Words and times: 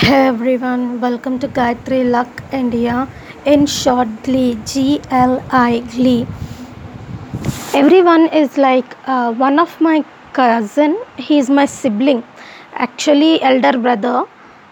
Hey 0.00 0.26
everyone, 0.26 1.00
welcome 1.00 1.38
to 1.38 1.48
Gayatri 1.48 2.10
Luck 2.10 2.28
India. 2.52 3.08
In 3.46 3.64
short, 3.64 4.08
Glee, 4.24 4.58
G 4.66 5.00
L 5.10 5.42
I, 5.50 5.78
Glee. 5.92 6.26
Everyone 7.72 8.26
is 8.28 8.58
like 8.58 8.94
uh, 9.06 9.32
one 9.32 9.58
of 9.58 9.80
my 9.80 10.04
cousin. 10.34 10.98
He 11.16 11.38
is 11.38 11.48
my 11.48 11.64
sibling, 11.64 12.22
actually 12.74 13.40
elder 13.40 13.78
brother, 13.78 14.26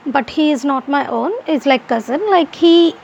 but 0.04 0.28
he 0.28 0.50
is 0.50 0.62
not 0.62 0.86
my 0.88 1.06
own. 1.06 1.32
He's 1.46 1.64
like 1.64 1.88
cousin. 1.88 2.20
Like 2.30 2.54
he 2.54 2.94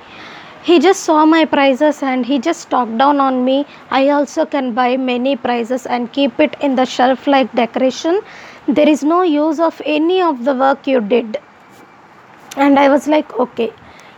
he 0.63 0.79
just 0.79 1.05
saw 1.05 1.25
my 1.25 1.47
prizes 1.47 2.03
and 2.03 2.27
he 2.27 2.39
just 2.39 2.69
talked 2.69 2.99
down 2.99 3.19
on 3.19 3.45
me. 3.47 3.65
I 3.91 4.11
also 4.11 4.45
can 4.45 4.75
buy 4.75 4.99
many 4.99 5.37
prizes 5.37 5.87
and 5.87 6.13
keep 6.13 6.39
it 6.39 6.55
in 6.61 6.75
the 6.75 6.85
shelf 6.85 7.27
like 7.27 7.51
decoration. 7.55 8.21
There 8.69 8.89
is 8.89 9.03
no 9.03 9.23
use 9.23 9.59
of 9.59 9.81
any 9.87 10.21
of 10.21 10.45
the 10.45 10.55
work 10.55 10.87
you 10.87 11.01
did 11.01 11.39
and 12.57 12.79
i 12.79 12.89
was 12.89 13.07
like 13.07 13.33
okay. 13.39 13.73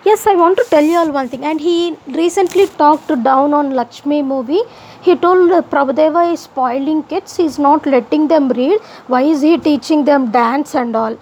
Yes 0.05 0.27
i 0.27 0.35
want 0.35 0.57
to 0.59 0.65
tell 0.69 0.83
you 0.85 0.97
all 0.99 1.11
one 1.13 1.29
thing. 1.29 1.45
And 1.45 1.61
he 1.61 1.97
recently 2.09 2.67
talked 2.67 3.11
down 3.23 3.55
on 3.55 3.71
lakshmi 3.71 4.21
movie. 4.23 4.63
He 5.01 5.15
told 5.17 5.53
uh, 5.53 5.63
prabhudeva 5.63 6.33
is 6.33 6.41
spoiling 6.41 7.05
kids. 7.05 7.37
He's 7.37 7.59
not 7.59 7.87
letting 7.87 8.27
them 8.29 8.49
read. 8.49 8.81
Why 9.07 9.23
is 9.23 9.43
he 9.43 9.59
teaching 9.59 10.05
them 10.05 10.33
dance 10.33 10.75
and 10.75 10.97
all? 10.97 11.17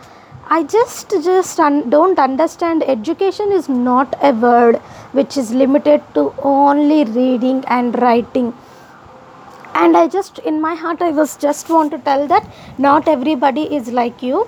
I 0.48 0.62
just 0.62 1.10
just 1.10 1.60
un- 1.60 1.90
don't 1.90 2.18
understand. 2.18 2.82
Education 2.82 3.52
is 3.52 3.68
not 3.68 4.16
a 4.22 4.32
word 4.32 4.76
which 5.12 5.36
is 5.36 5.52
limited 5.52 6.02
to 6.14 6.32
only 6.42 7.04
reading 7.04 7.64
and 7.66 8.00
writing. 8.00 8.54
And 9.74 9.96
i 9.96 10.06
just 10.08 10.38
in 10.50 10.60
my 10.60 10.74
heart 10.74 11.02
i 11.06 11.10
was 11.18 11.36
just 11.42 11.68
want 11.74 11.92
to 11.92 11.98
tell 12.08 12.26
that 12.32 12.46
not 12.86 13.06
everybody 13.12 13.62
is 13.76 13.88
like 13.98 14.22
you 14.22 14.40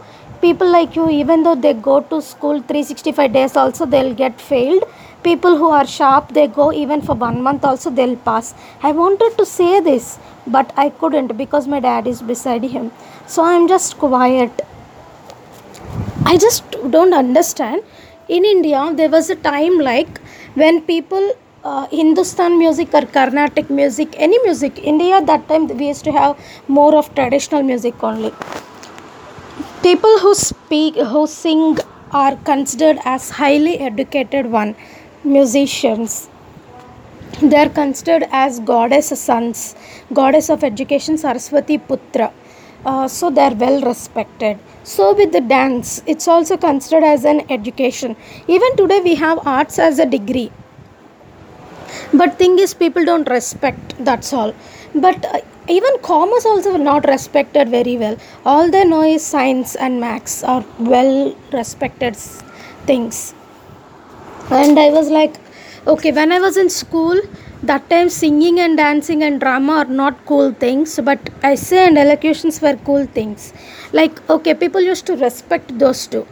people 0.43 0.69
like 0.77 0.97
you 0.97 1.09
even 1.09 1.45
though 1.45 1.55
they 1.65 1.73
go 1.73 2.01
to 2.13 2.21
school 2.21 2.61
365 2.61 3.33
days 3.33 3.57
also 3.57 3.87
they'll 3.87 4.15
get 4.15 4.41
failed. 4.41 4.85
People 5.23 5.57
who 5.57 5.69
are 5.79 5.87
sharp 5.87 6.33
they 6.39 6.47
go 6.49 6.73
even 6.73 7.01
for 7.01 7.15
one 7.15 7.41
month 7.43 7.65
also 7.65 7.91
they'll 7.91 8.17
pass. 8.29 8.55
I 8.83 8.91
wanted 8.93 9.39
to 9.39 9.47
say 9.47 9.81
this 9.81 10.19
but 10.47 10.73
i 10.77 10.89
couldn't 11.03 11.37
because 11.43 11.69
my 11.75 11.81
dad 11.81 12.09
is 12.13 12.23
beside 12.33 12.65
him. 12.65 12.91
So 13.27 13.45
i'm 13.45 13.69
just 13.69 13.99
quiet. 13.99 14.63
I 16.27 16.37
just 16.47 16.77
don't 16.97 17.15
understand. 17.15 17.83
In 18.29 18.45
india 18.45 18.83
there 18.99 19.11
was 19.11 19.31
a 19.31 19.37
time 19.37 19.79
like 19.91 20.21
when 20.63 20.83
people 20.83 21.33
uh, 21.65 21.87
hindustan 21.91 22.59
music 22.59 22.95
or 22.99 23.05
carnatic 23.17 23.71
music 23.81 24.19
any 24.27 24.39
music 24.47 24.79
india 24.93 25.21
that 25.31 25.47
time 25.51 25.67
we 25.83 25.89
used 25.93 26.05
to 26.09 26.13
have 26.21 26.33
more 26.79 26.93
of 27.01 27.15
traditional 27.19 27.63
music 27.71 28.03
only 28.11 28.33
people 29.83 30.19
who 30.21 30.33
speak 30.35 30.97
who 31.13 31.21
sing 31.27 31.77
are 32.13 32.37
considered 32.49 32.99
as 33.05 33.31
highly 33.31 33.79
educated 33.81 34.51
one 34.51 34.77
musicians. 35.25 36.29
They 37.41 37.57
are 37.57 37.69
considered 37.69 38.29
as 38.31 38.61
goddess 38.61 39.09
sons. 39.21 39.75
Goddess 40.13 40.51
of 40.51 40.63
education 40.63 41.19
saraswati 41.19 41.79
putra. 41.79 42.31
Uh, 42.87 43.09
so 43.09 43.31
they 43.31 43.43
are 43.43 43.55
well 43.55 43.81
respected. 43.83 44.59
So 44.85 45.15
with 45.15 45.33
the 45.33 45.41
dance 45.41 46.01
it's 46.07 46.29
also 46.29 46.57
considered 46.57 47.05
as 47.05 47.25
an 47.25 47.45
education. 47.51 48.17
Even 48.47 48.77
today 48.77 49.01
we 49.01 49.17
have 49.17 49.45
arts 49.47 49.81
as 49.81 49.99
a 49.99 50.07
degree. 50.07 50.51
But 52.13 52.39
thing 52.39 52.59
is 52.59 52.75
people 52.75 53.05
don't 53.05 53.29
respect 53.29 53.97
that's 53.99 54.33
all. 54.33 54.55
But 54.95 55.25
uh, 55.25 55.41
even 55.69 55.99
commerce 56.03 56.45
also 56.45 56.73
were 56.73 56.79
not 56.79 57.07
respected 57.07 57.69
very 57.69 57.97
well. 57.97 58.17
All 58.45 58.71
they 58.71 58.85
know 58.85 59.03
is 59.03 59.25
science 59.25 59.75
and 59.77 60.01
maths 60.01 60.43
are 60.43 60.65
well 60.79 61.35
respected 61.53 62.17
things. 62.87 63.35
And 64.51 64.79
i 64.79 64.91
was 64.91 65.09
like 65.09 65.37
okay 65.87 66.11
when 66.13 66.33
i 66.33 66.39
was 66.39 66.57
in 66.57 66.69
school 66.69 67.21
that 67.63 67.89
time 67.89 68.09
singing 68.09 68.59
and 68.61 68.77
dancing 68.77 69.23
and 69.23 69.41
drama 69.41 69.73
are 69.83 69.93
not 70.01 70.25
cool 70.27 70.53
things 70.53 70.99
but 71.09 71.31
essay 71.43 71.87
and 71.87 71.97
elocutions 71.97 72.61
were 72.61 72.77
cool 72.85 73.07
things. 73.07 73.53
Like 73.93 74.29
okay 74.29 74.55
people 74.55 74.81
used 74.81 75.07
to 75.07 75.17
respect 75.17 75.79
those 75.79 76.07
two 76.07 76.27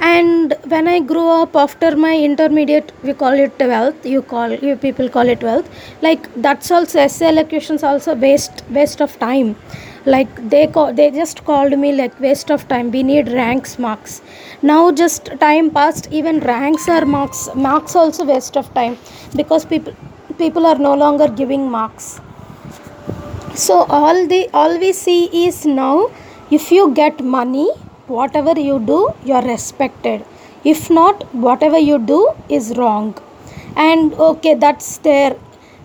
and 0.00 0.54
when 0.68 0.88
i 0.88 0.98
grew 0.98 1.28
up 1.28 1.54
after 1.54 1.94
my 1.96 2.16
intermediate 2.16 2.92
we 3.02 3.12
call 3.12 3.32
it 3.32 3.56
12th 3.58 4.04
you 4.04 4.22
call 4.22 4.50
you 4.50 4.76
people 4.76 5.08
call 5.08 5.28
it 5.28 5.40
12th 5.40 5.66
like 6.02 6.28
that's 6.46 6.70
also 6.70 6.98
essay 7.00 7.26
elocutions 7.26 7.82
also 7.82 8.14
waste 8.14 8.62
waste 8.70 9.00
of 9.00 9.18
time. 9.18 9.56
Like 10.06 10.48
they 10.48 10.66
call, 10.66 10.94
they 10.94 11.10
just 11.10 11.44
called 11.44 11.78
me 11.78 11.92
like 11.92 12.18
waste 12.20 12.50
of 12.50 12.66
time. 12.68 12.90
We 12.90 13.02
need 13.02 13.28
ranks 13.28 13.78
marks. 13.78 14.22
Now 14.62 14.90
just 14.92 15.26
time 15.40 15.70
passed 15.70 16.08
even 16.10 16.40
ranks 16.40 16.88
are 16.88 17.04
marks 17.04 17.48
marks 17.54 17.94
also 17.94 18.24
waste 18.24 18.56
of 18.56 18.72
time. 18.72 18.96
Because 19.36 19.66
people 19.66 19.94
people 20.38 20.66
are 20.66 20.78
no 20.78 20.94
longer 20.94 21.28
giving 21.28 21.70
marks. 21.70 22.20
So 23.54 23.82
all 24.00 24.26
the 24.26 24.48
all 24.54 24.78
we 24.78 24.92
see 24.92 25.46
is 25.46 25.66
now 25.66 26.10
if 26.50 26.72
you 26.72 26.90
get 26.94 27.22
money 27.22 27.68
whatever 28.16 28.54
you 28.68 28.78
do 28.78 29.00
you 29.24 29.34
are 29.34 29.46
respected. 29.46 30.24
If 30.64 30.90
not 30.90 31.22
whatever 31.34 31.78
you 31.78 31.98
do 31.98 32.20
is 32.48 32.76
wrong. 32.76 33.06
And 33.76 34.14
okay 34.14 34.54
that's 34.54 34.98
there. 34.98 35.36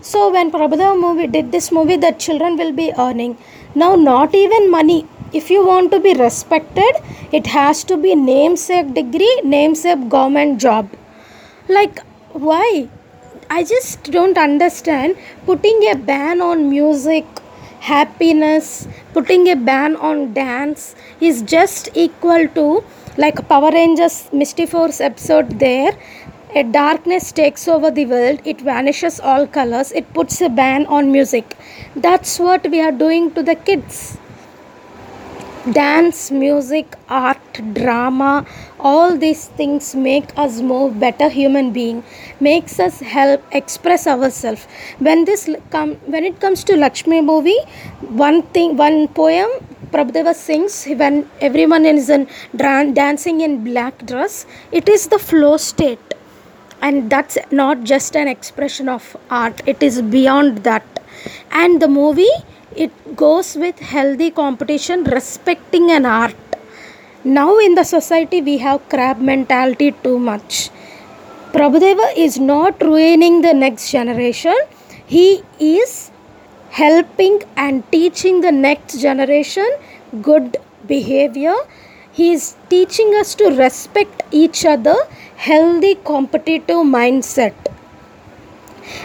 So 0.01 0.31
when 0.31 0.51
prabhudev 0.51 0.99
movie 1.05 1.27
did 1.27 1.51
this 1.51 1.71
movie 1.71 1.97
the 1.97 2.11
children 2.25 2.57
will 2.57 2.73
be 2.73 2.91
earning. 2.97 3.37
Now 3.83 3.95
not 3.95 4.35
even 4.35 4.69
money. 4.71 5.07
If 5.33 5.49
you 5.49 5.65
want 5.65 5.91
to 5.91 5.99
be 5.99 6.13
respected 6.13 7.01
it 7.31 7.47
has 7.47 7.83
to 7.85 7.97
be 7.97 8.15
namesake 8.15 8.93
degree 8.93 9.33
namesake 9.43 10.09
government 10.09 10.59
job. 10.59 10.89
Like 11.67 11.99
why? 12.33 12.89
I 13.49 13.63
just 13.63 14.11
don't 14.11 14.37
understand 14.37 15.17
putting 15.45 15.83
a 15.91 15.95
ban 15.95 16.41
on 16.41 16.69
music 16.69 17.25
happiness. 17.91 18.87
Putting 19.13 19.47
a 19.47 19.55
ban 19.55 19.95
on 19.95 20.33
dance 20.33 20.95
is 21.21 21.41
just 21.41 21.89
equal 21.93 22.47
to 22.59 22.83
like 23.17 23.47
power 23.47 23.71
rangers 23.71 24.29
mystic 24.33 24.69
force 24.69 24.99
episode 24.99 25.59
there. 25.59 25.95
A 26.55 26.63
darkness 26.63 27.31
takes 27.31 27.67
over 27.67 27.91
the 27.91 28.05
world. 28.05 28.41
It 28.45 28.61
vanishes 28.61 29.19
all 29.19 29.47
colors. 29.47 29.91
It 29.91 30.13
puts 30.13 30.41
a 30.41 30.49
ban 30.49 30.85
on 30.87 31.11
music. 31.11 31.57
That's 31.95 32.39
what 32.39 32.69
we 32.69 32.81
are 32.81 32.91
doing 32.91 33.31
to 33.31 33.43
the 33.43 33.55
kids 33.55 34.17
dance 35.73 36.31
music 36.31 36.95
art 37.09 37.59
drama 37.73 38.45
all 38.79 39.17
these 39.17 39.47
things 39.59 39.95
make 39.95 40.37
us 40.37 40.61
more 40.61 40.91
better 40.91 41.27
human 41.27 41.71
being 41.73 42.03
makes 42.39 42.79
us 42.79 42.99
help 42.99 43.41
express 43.51 44.05
ourselves 44.05 44.67
when 44.99 45.25
this 45.25 45.49
come 45.71 45.95
when 46.05 46.23
it 46.23 46.39
comes 46.39 46.63
to 46.63 46.75
lakshmi 46.75 47.21
movie 47.21 47.61
one 48.25 48.43
thing 48.57 48.77
one 48.77 49.07
poem 49.07 49.49
prabhudeva 49.95 50.33
sings 50.35 50.73
when 51.01 51.15
everyone 51.47 51.85
is 51.91 52.09
in 52.15 52.27
dancing 53.01 53.41
in 53.47 53.63
black 53.63 54.05
dress 54.05 54.45
it 54.71 54.89
is 54.89 55.07
the 55.07 55.19
flow 55.19 55.55
state. 55.57 55.99
And 56.81 57.09
that's 57.09 57.37
not 57.51 57.83
just 57.83 58.15
an 58.15 58.27
expression 58.27 58.89
of 58.89 59.17
art 59.29 59.61
it 59.65 59.81
is 59.81 60.01
beyond 60.01 60.59
that 60.69 60.94
and 61.51 61.81
the 61.81 61.87
movie 61.87 62.35
it 62.75 63.15
goes 63.15 63.55
with 63.55 63.79
healthy 63.79 64.29
competition 64.31 65.03
respecting 65.05 65.91
an 65.91 66.05
art. 66.05 66.35
Now 67.23 67.57
in 67.57 67.75
the 67.75 67.83
society 67.83 68.41
we 68.41 68.57
have 68.59 68.87
crab 68.89 69.19
mentality 69.19 69.91
too 70.03 70.19
much. 70.19 70.69
Prabhudeva 71.53 72.17
is 72.17 72.37
not 72.37 72.81
ruining 72.81 73.41
the 73.41 73.53
next 73.53 73.91
generation. 73.91 74.55
He 75.05 75.41
is 75.59 76.11
helping 76.69 77.43
and 77.55 77.89
teaching 77.91 78.41
the 78.41 78.51
next 78.51 78.99
generation 78.99 79.67
good 80.21 80.57
behavior. 80.85 81.55
He 82.11 82.33
is 82.33 82.55
teaching 82.69 83.15
us 83.15 83.35
to 83.35 83.51
respect 83.55 84.23
each 84.31 84.65
other 84.65 84.95
healthy 85.37 85.95
competitive 85.95 86.83
mindset 86.97 87.53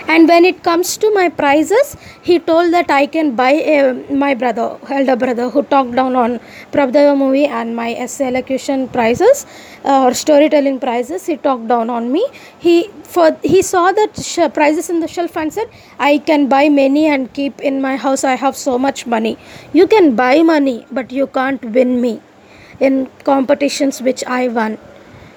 and 0.08 0.28
when 0.28 0.44
it 0.44 0.62
comes 0.62 0.96
to 0.96 1.10
my 1.14 1.28
prizes 1.28 1.96
he 2.22 2.38
told 2.38 2.72
that 2.72 2.90
i 2.90 3.06
can 3.06 3.34
buy 3.34 3.52
a, 3.52 3.92
my 4.24 4.34
brother 4.34 4.78
elder 4.90 5.16
brother 5.16 5.48
who 5.50 5.62
talked 5.74 5.94
down 6.00 6.16
on 6.16 6.38
prabhudeva 6.72 7.16
movie 7.16 7.46
and 7.46 7.74
my 7.74 7.90
essay 7.94 8.26
elocution 8.26 8.88
prizes 8.88 9.46
uh, 9.84 10.04
or 10.04 10.14
storytelling 10.14 10.78
prizes 10.78 11.26
he 11.26 11.36
talked 11.36 11.66
down 11.68 11.90
on 11.90 12.12
me. 12.12 12.26
He 12.58 12.88
for 13.02 13.36
he 13.42 13.62
saw 13.62 13.92
that 13.92 14.16
sh- 14.16 14.52
prizes 14.52 14.90
in 14.90 15.00
the 15.00 15.08
shelf 15.08 15.36
and 15.36 15.52
said 15.52 15.68
i 15.98 16.18
can 16.18 16.48
buy 16.48 16.68
many 16.68 17.06
and 17.06 17.32
keep 17.32 17.60
in 17.60 17.80
my 17.80 17.96
house. 17.96 18.24
I 18.24 18.34
have 18.34 18.56
so 18.56 18.78
much 18.78 19.06
money. 19.06 19.38
You 19.72 19.86
can 19.86 20.14
buy 20.16 20.42
money 20.42 20.86
but 20.92 21.12
you 21.12 21.26
can't 21.26 21.64
win 21.64 22.00
me 22.00 22.20
in 22.78 23.08
competitions 23.24 24.00
which 24.00 24.24
i 24.24 24.48
won 24.48 24.78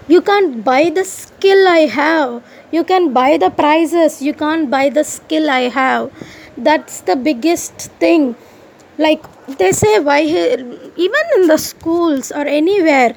you 0.07 0.21
can't 0.21 0.63
buy 0.63 0.89
the 0.89 1.05
skill 1.05 1.67
i 1.67 1.79
have. 1.99 2.43
You 2.71 2.83
can 2.83 3.13
buy 3.13 3.37
the 3.37 3.49
prizes. 3.49 4.21
You 4.21 4.33
can't 4.33 4.69
buy 4.69 4.89
the 4.89 5.03
skill 5.03 5.49
i 5.49 5.61
have. 5.69 6.11
That's 6.57 7.01
the 7.01 7.15
biggest 7.15 7.73
thing. 8.03 8.35
Like 8.97 9.23
they 9.57 9.71
say 9.71 9.99
why 9.99 10.21
even 10.21 11.23
in 11.35 11.47
the 11.47 11.57
schools 11.57 12.31
or 12.31 12.45
anywhere 12.45 13.15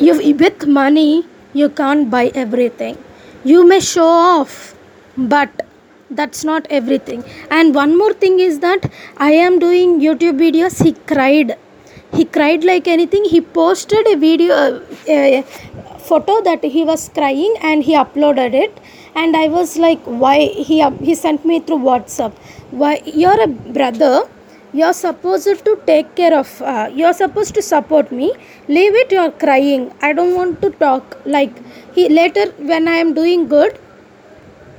you 0.00 0.14
with 0.36 0.66
money 0.66 1.24
you 1.52 1.68
can't 1.68 2.10
buy 2.10 2.26
everything. 2.34 2.98
You 3.44 3.66
may 3.66 3.80
show 3.80 4.06
off 4.06 4.74
but 5.16 5.50
that's 6.10 6.44
not 6.44 6.66
everything. 6.70 7.24
And 7.50 7.74
one 7.74 7.96
more 7.98 8.12
thing 8.12 8.40
is 8.40 8.58
that 8.60 8.90
i 9.16 9.30
am 9.32 9.58
doing 9.58 10.00
youtube 10.00 10.38
videos. 10.38 10.82
He 10.82 10.92
cried 10.92 11.56
he 12.12 12.24
cried 12.24 12.64
like 12.64 12.86
anything. 12.88 13.24
He 13.24 13.40
posted 13.40 14.06
a 14.06 14.16
video 14.16 14.54
uh, 14.54 14.80
a 15.08 15.42
photo 15.98 16.40
that 16.42 16.62
he 16.62 16.84
was 16.84 17.08
crying 17.08 17.54
and 17.62 17.82
he 17.82 17.94
uploaded 17.94 18.54
it. 18.54 18.78
And 19.14 19.36
i 19.36 19.48
was 19.48 19.76
like 19.78 20.02
why 20.04 20.38
he 20.68 20.84
he 21.08 21.14
sent 21.14 21.44
me 21.44 21.60
through 21.60 21.78
whatsapp. 21.90 22.32
Why 22.70 23.02
you're 23.04 23.40
a 23.42 23.48
brother. 23.48 24.28
You're 24.72 24.92
supposed 24.92 25.64
to 25.66 25.80
take 25.86 26.14
care 26.16 26.34
of 26.38 26.60
uh, 26.60 26.90
you're 26.92 27.14
supposed 27.14 27.54
to 27.54 27.62
support 27.62 28.12
me. 28.12 28.32
Leave 28.68 28.94
it 28.94 29.10
you're 29.10 29.30
crying. 29.30 29.92
I 30.02 30.12
don't 30.12 30.34
want 30.34 30.60
to 30.62 30.70
talk. 30.70 31.16
Like 31.24 31.52
he 31.94 32.08
later 32.08 32.46
when 32.70 32.88
i 32.88 32.96
am 33.04 33.14
doing 33.14 33.48
good 33.48 33.78